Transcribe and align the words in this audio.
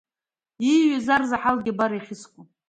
Ииҩыз 0.71 1.07
арзаҳалгьы 1.15 1.71
абар 1.73 1.91
иахьыску! 1.93 2.41